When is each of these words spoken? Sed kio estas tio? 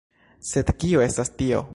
Sed 0.51 0.71
kio 0.83 1.03
estas 1.09 1.33
tio? 1.43 1.63